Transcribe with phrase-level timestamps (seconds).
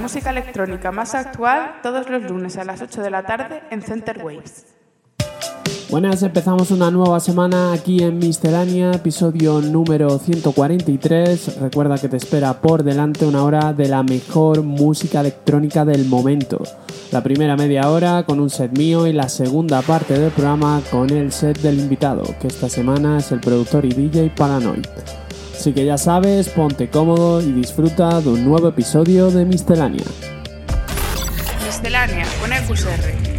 [0.00, 4.20] Música electrónica más actual todos los lunes a las 8 de la tarde en Center
[4.24, 4.66] Waves.
[5.90, 11.60] Buenas, empezamos una nueva semana aquí en Miscelánea, episodio número 143.
[11.60, 16.62] Recuerda que te espera por delante una hora de la mejor música electrónica del momento.
[17.10, 21.10] La primera media hora con un set mío y la segunda parte del programa con
[21.10, 24.86] el set del invitado, que esta semana es el productor y DJ Paranoid.
[25.60, 30.06] Así que ya sabes, ponte cómodo y disfruta de un nuevo episodio de Miscelánea.
[31.66, 33.29] Miscelánea con EQSR.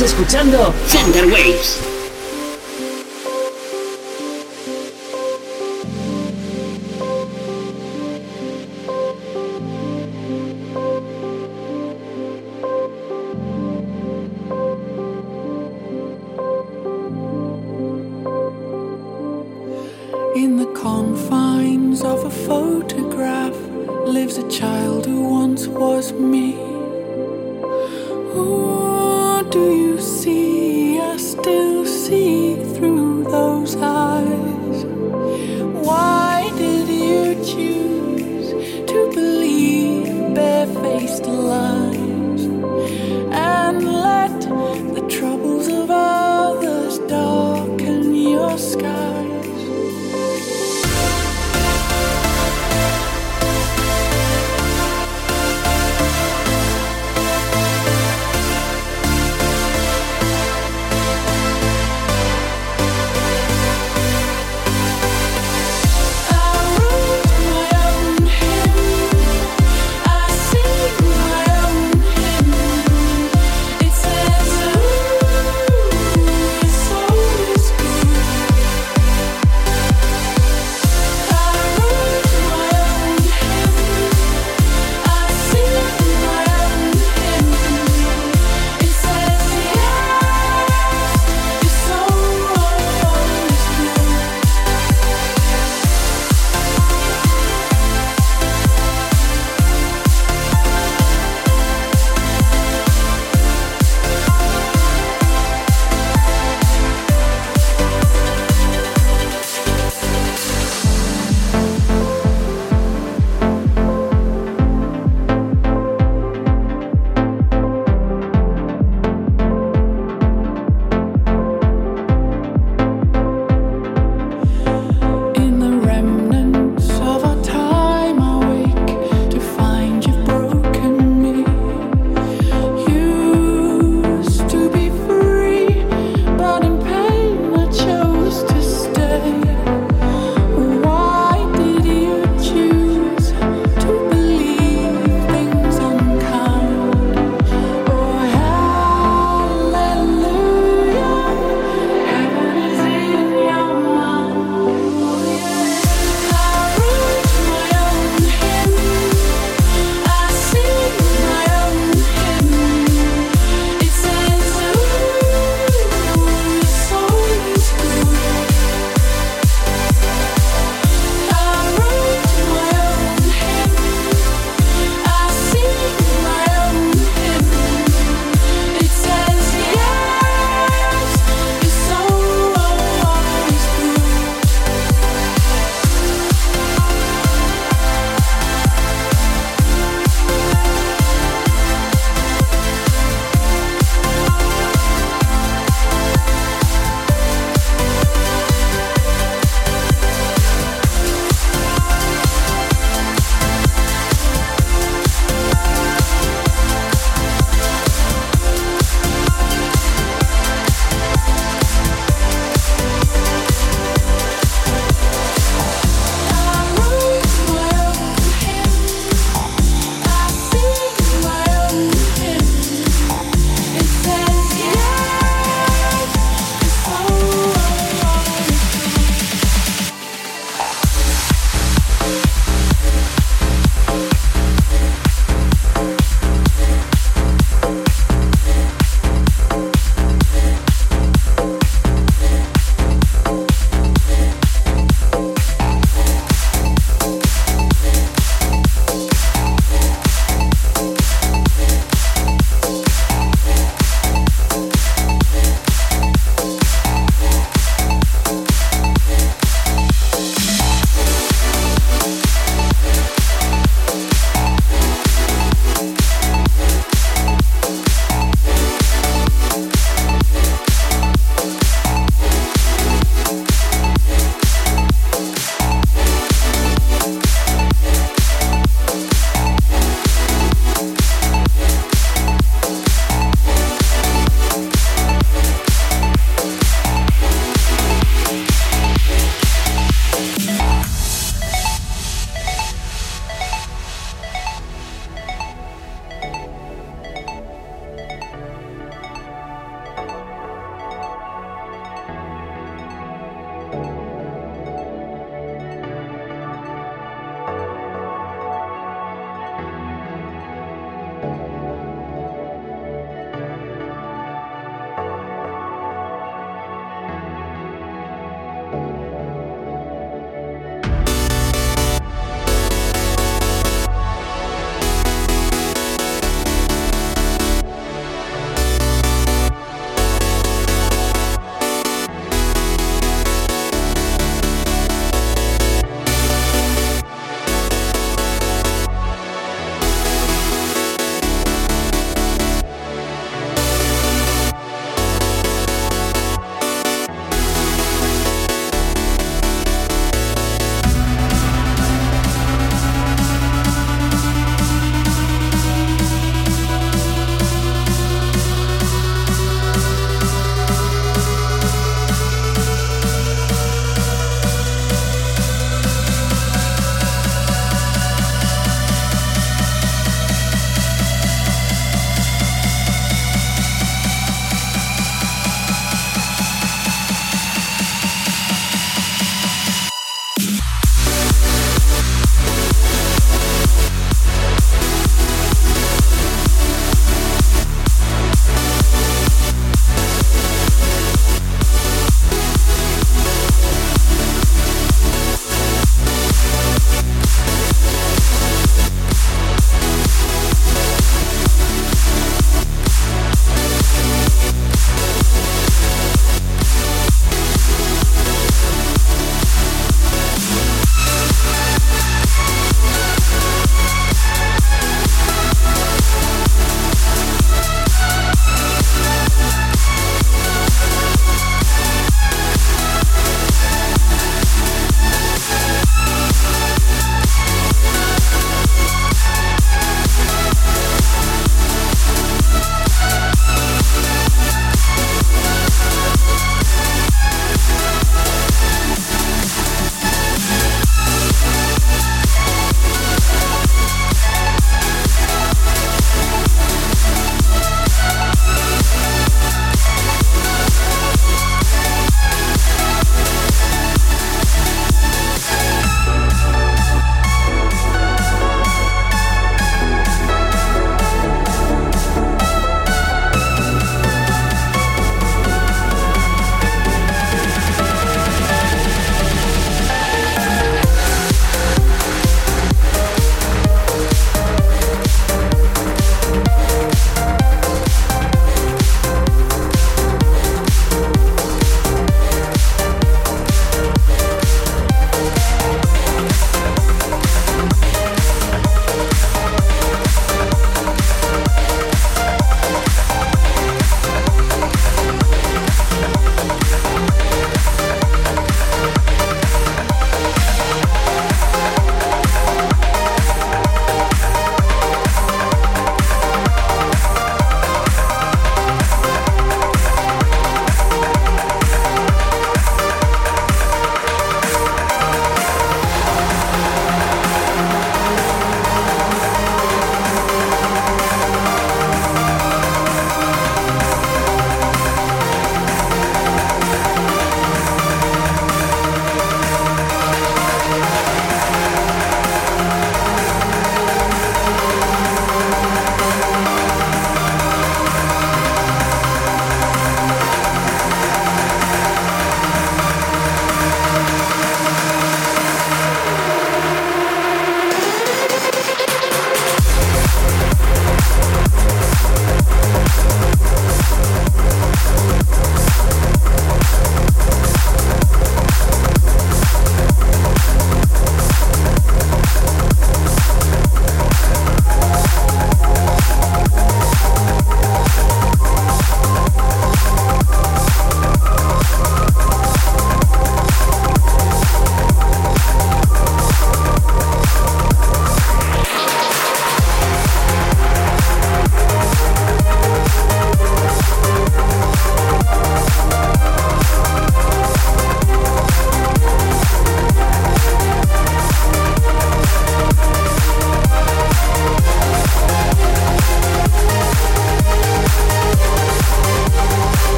[0.00, 1.91] Escuchando Center Waves.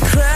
[0.00, 0.35] cry.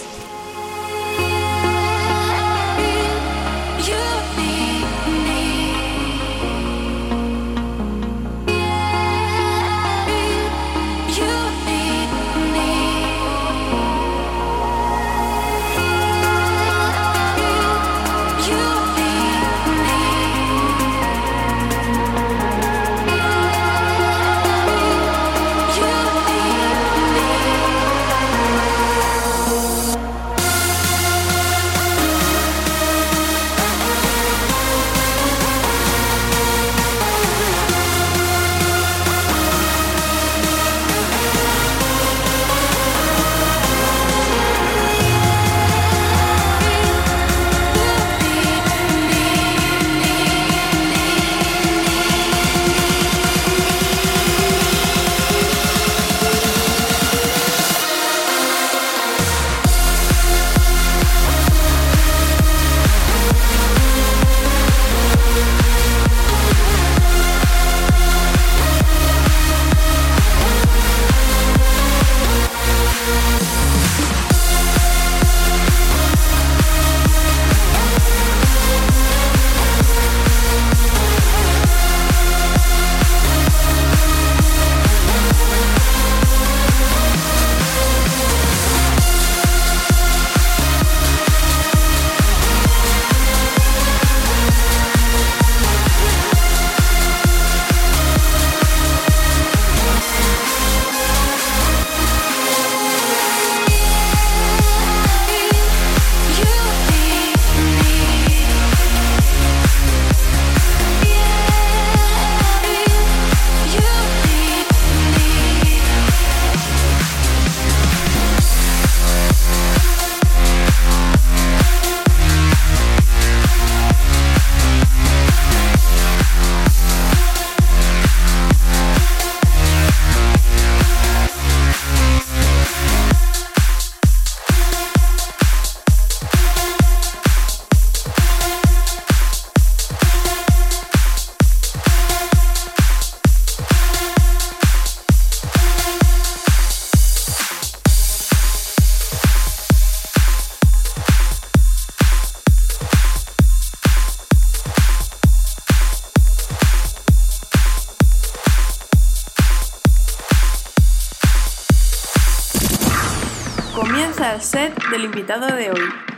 [164.91, 166.10] Del invitado de hoy.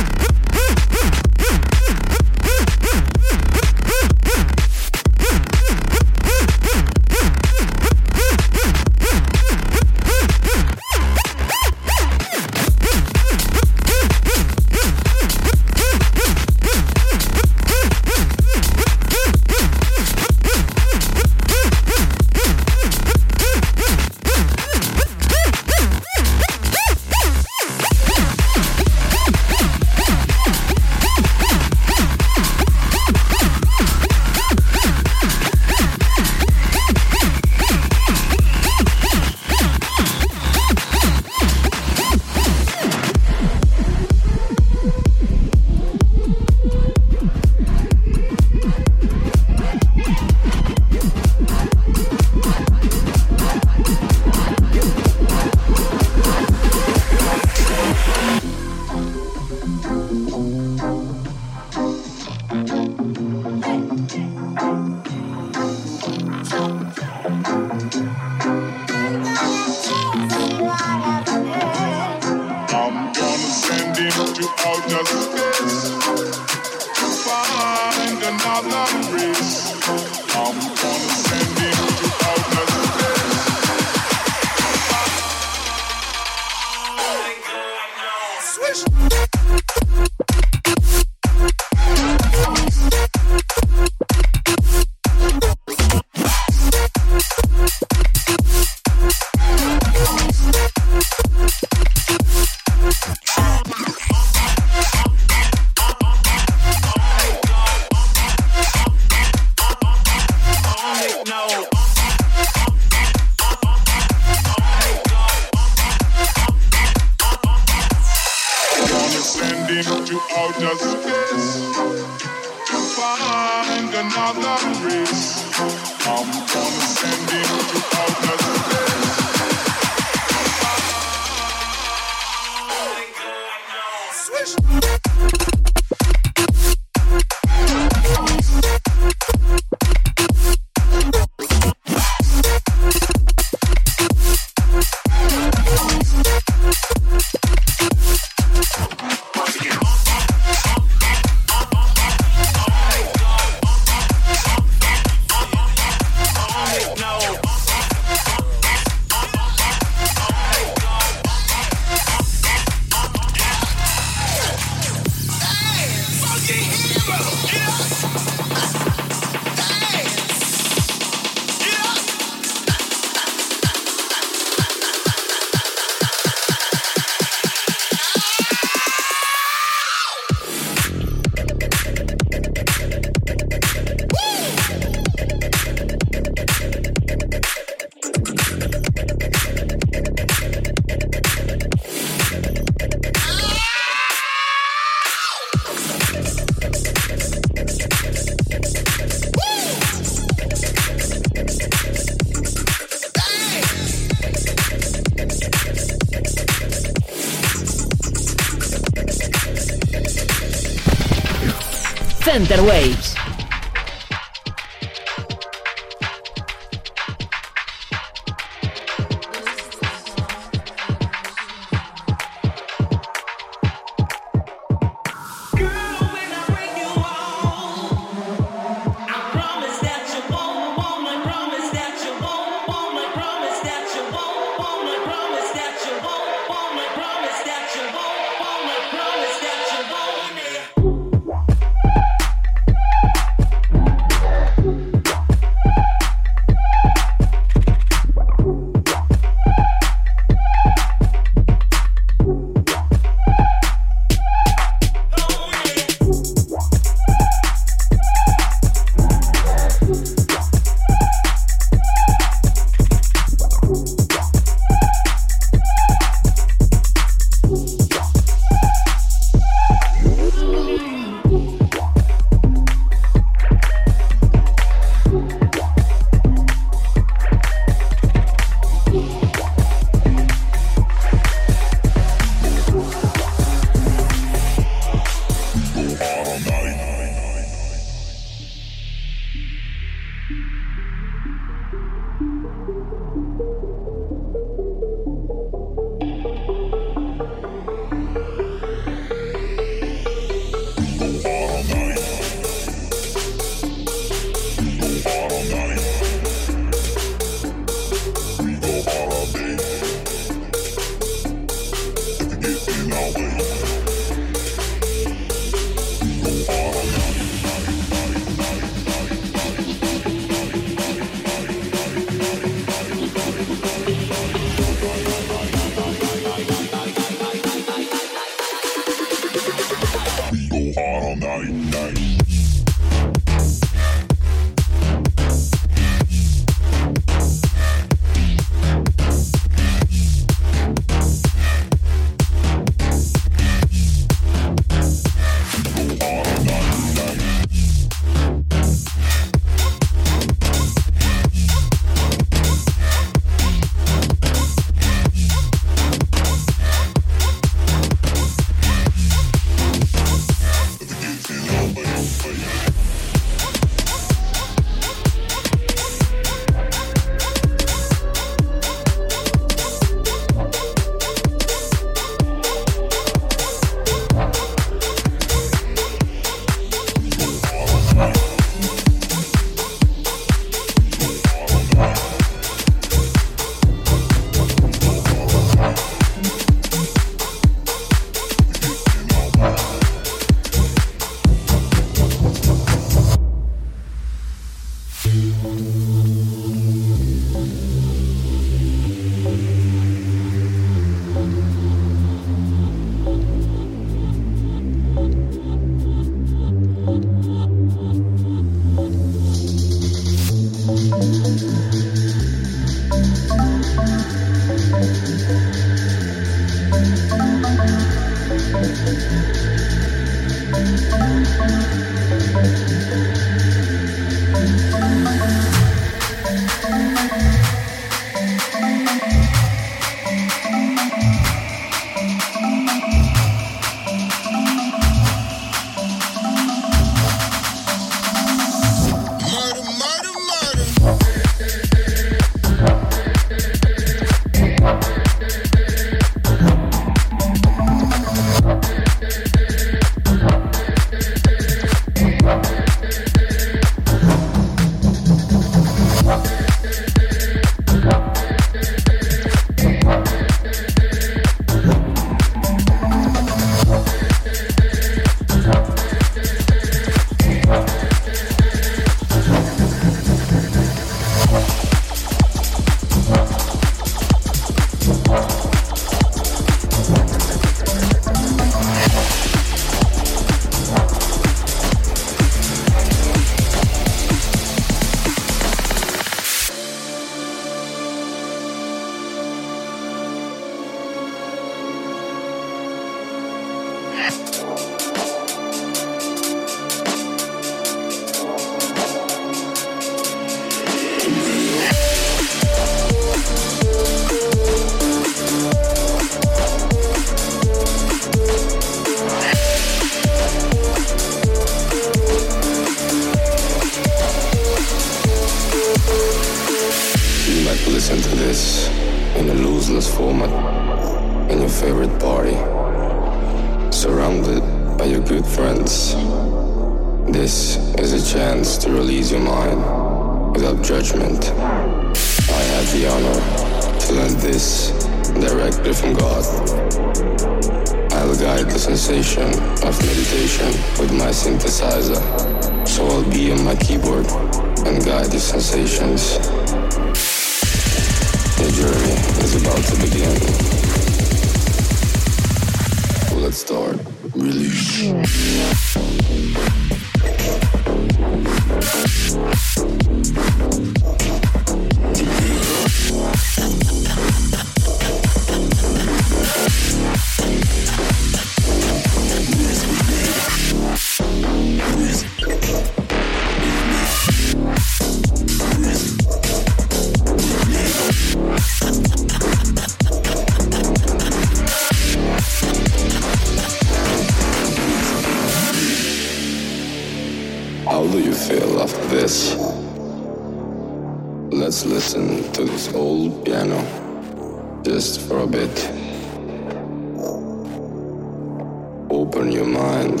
[599.04, 600.00] Open your mind.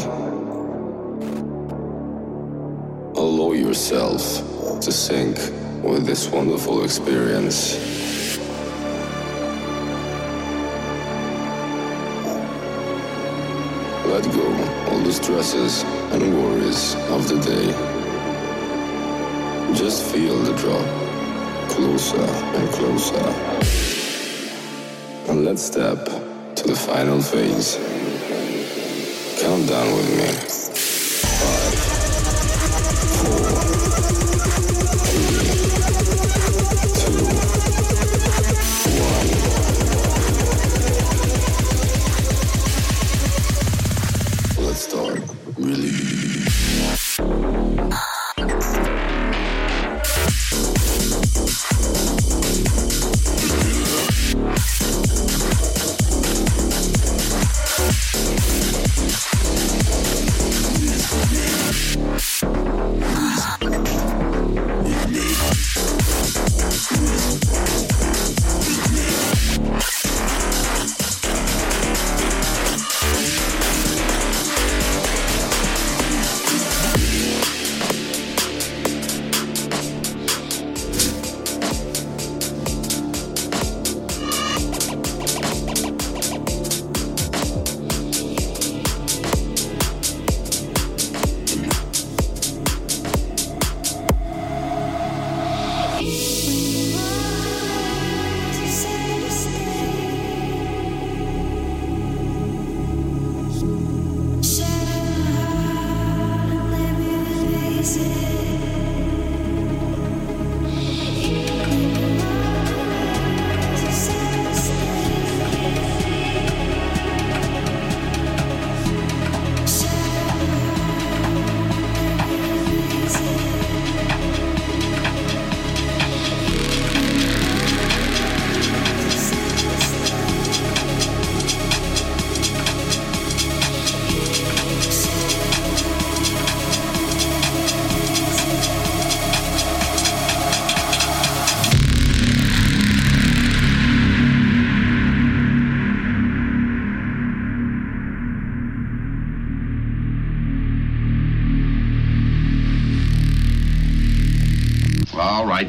[3.18, 4.22] Allow yourself
[4.80, 5.36] to sink
[5.84, 7.76] with this wonderful experience.
[14.06, 14.48] Let go
[14.88, 15.82] all the stresses
[16.12, 17.66] and worries of the day.
[19.74, 20.88] Just feel the drop
[21.68, 22.26] closer
[22.56, 23.26] and closer.
[25.28, 26.06] And let's step
[26.54, 27.93] to the final phase.
[29.44, 30.63] Y'all done with me.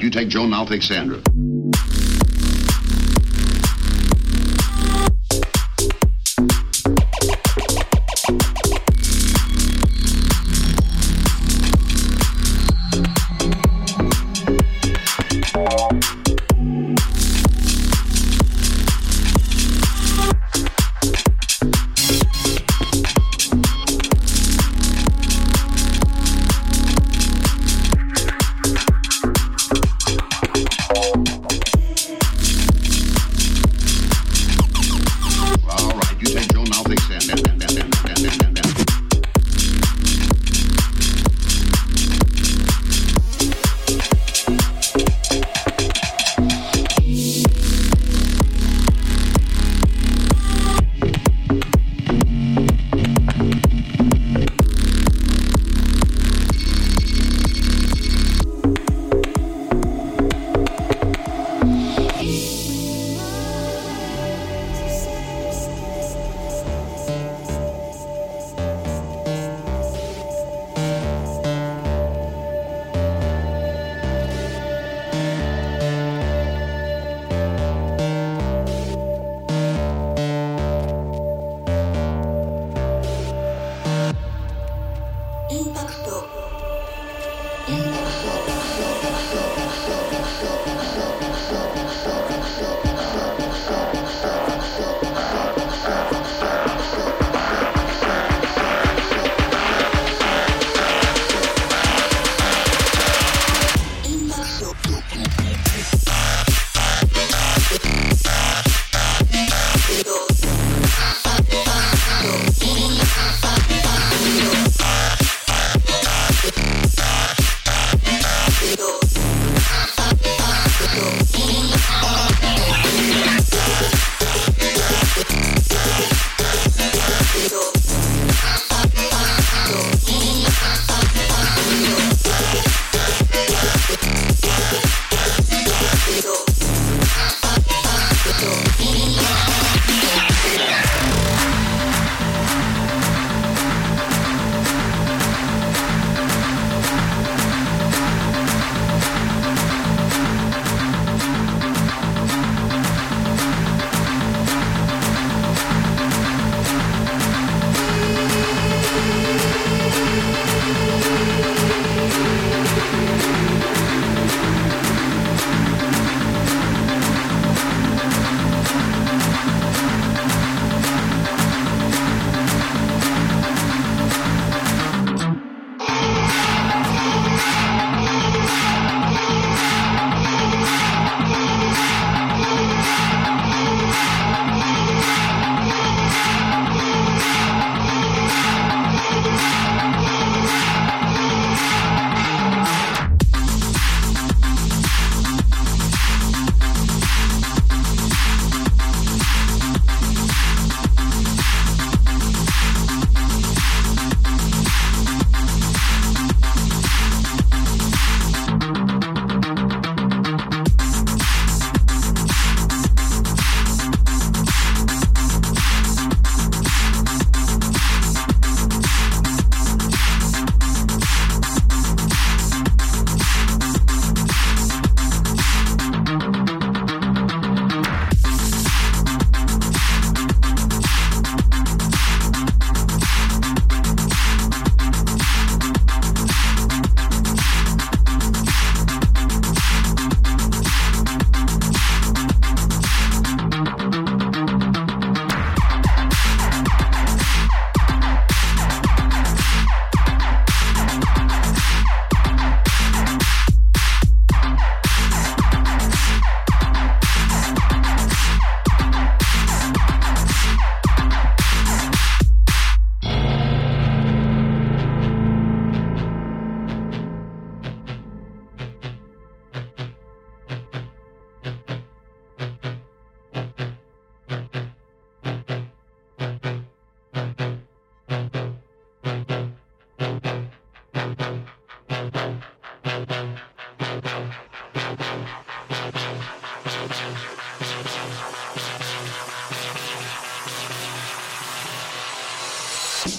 [0.05, 1.19] You take Joan, I'll take Sandra.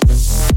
[0.06, 0.55] Thanks.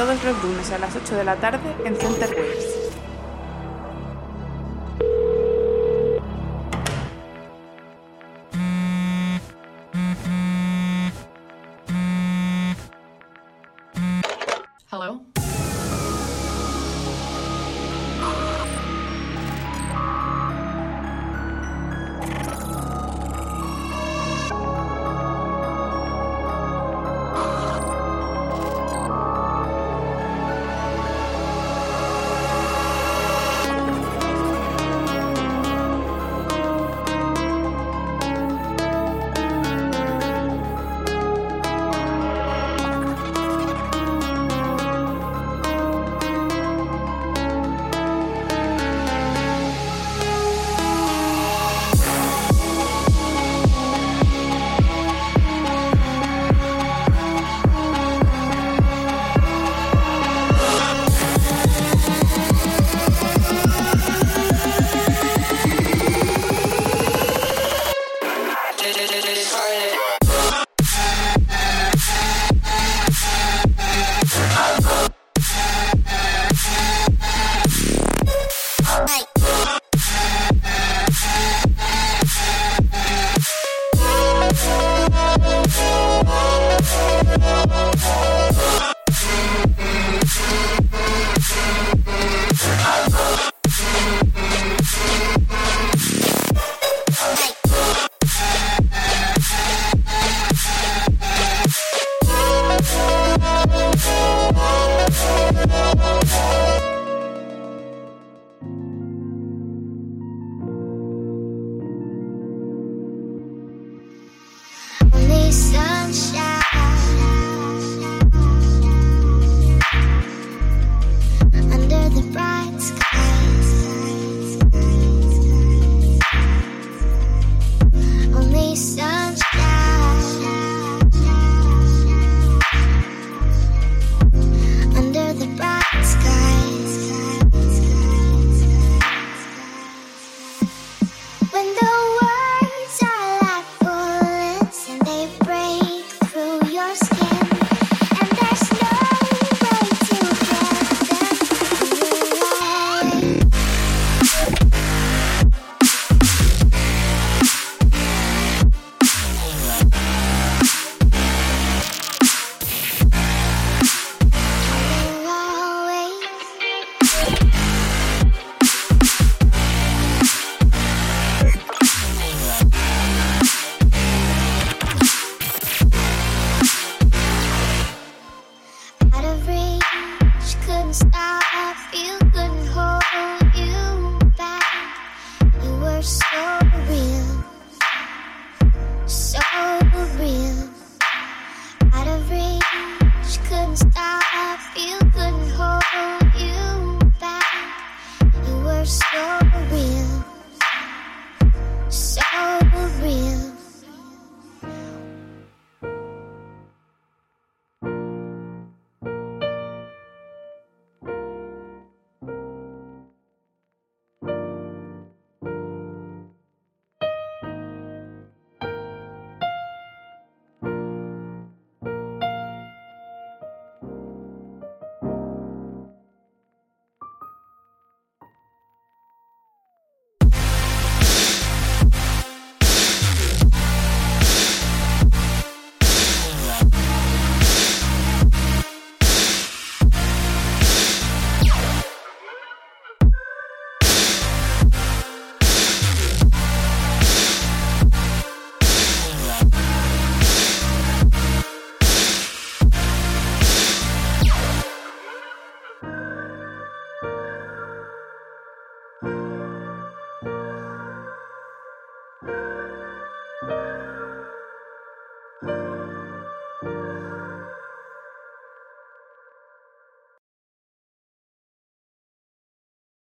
[0.00, 1.59] Todos los lunes a las 8 de la tarde